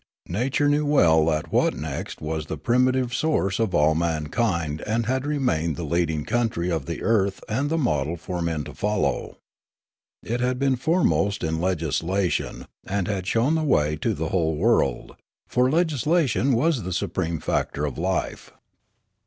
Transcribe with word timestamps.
Nature 0.29 0.67
knew 0.67 0.83
well 0.83 1.23
that 1.27 1.51
Wotnekst 1.53 2.21
was 2.21 2.47
the 2.47 2.57
primitive 2.57 3.13
source 3.13 3.59
of 3.59 3.75
all 3.75 3.93
mankind 3.93 4.81
and 4.87 5.05
had 5.05 5.27
remained 5.27 5.75
the 5.75 5.83
leading 5.83 6.25
country 6.25 6.71
of 6.71 6.87
the 6.87 7.03
earth 7.03 7.39
and 7.47 7.69
the 7.69 7.77
model 7.77 8.17
for 8.17 8.41
men 8.41 8.63
to 8.63 8.73
follow. 8.73 9.37
It 10.23 10.39
had 10.39 10.57
been 10.57 10.75
foremost 10.75 11.43
in 11.43 11.61
legislation 11.61 12.65
and 12.83 13.07
had 13.07 13.27
shown 13.27 13.53
the 13.53 13.63
way 13.63 13.95
to 13.97 14.15
the 14.15 14.29
whole 14.29 14.55
world; 14.55 15.17
for 15.45 15.69
legislation 15.69 16.53
was 16.53 16.81
the 16.81 16.93
supreme 16.93 17.39
factor 17.39 17.85
of 17.85 17.99
life. 17.99 18.51